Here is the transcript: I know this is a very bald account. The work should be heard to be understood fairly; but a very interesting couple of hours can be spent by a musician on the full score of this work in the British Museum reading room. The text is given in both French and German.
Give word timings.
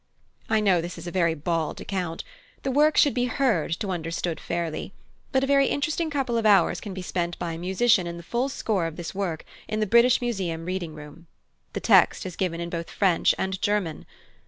I 0.49 0.61
know 0.61 0.81
this 0.81 0.97
is 0.97 1.05
a 1.05 1.11
very 1.11 1.35
bald 1.35 1.79
account. 1.79 2.23
The 2.63 2.71
work 2.71 2.97
should 2.97 3.13
be 3.13 3.25
heard 3.25 3.73
to 3.73 3.85
be 3.85 3.93
understood 3.93 4.39
fairly; 4.39 4.93
but 5.31 5.43
a 5.43 5.45
very 5.45 5.67
interesting 5.67 6.09
couple 6.09 6.39
of 6.39 6.45
hours 6.47 6.81
can 6.81 6.95
be 6.95 7.03
spent 7.03 7.37
by 7.37 7.51
a 7.51 7.57
musician 7.59 8.07
on 8.07 8.17
the 8.17 8.23
full 8.23 8.49
score 8.49 8.87
of 8.87 8.95
this 8.95 9.13
work 9.13 9.45
in 9.67 9.79
the 9.79 9.85
British 9.85 10.19
Museum 10.19 10.65
reading 10.65 10.95
room. 10.95 11.27
The 11.73 11.81
text 11.81 12.25
is 12.25 12.35
given 12.35 12.59
in 12.59 12.71
both 12.71 12.89
French 12.89 13.35
and 13.37 13.61
German. 13.61 14.07